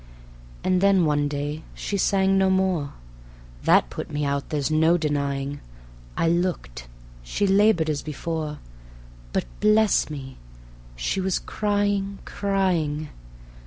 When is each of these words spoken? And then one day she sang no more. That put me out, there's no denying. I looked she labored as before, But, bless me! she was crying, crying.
And 0.63 0.81
then 0.81 1.05
one 1.05 1.27
day 1.27 1.61
she 1.75 1.95
sang 1.95 2.35
no 2.35 2.49
more. 2.49 2.93
That 3.65 3.91
put 3.91 4.09
me 4.09 4.25
out, 4.25 4.49
there's 4.49 4.71
no 4.71 4.97
denying. 4.97 5.59
I 6.17 6.27
looked 6.27 6.87
she 7.21 7.45
labored 7.45 7.87
as 7.87 8.01
before, 8.01 8.57
But, 9.31 9.45
bless 9.59 10.09
me! 10.09 10.37
she 10.95 11.21
was 11.21 11.37
crying, 11.37 12.17
crying. 12.25 13.09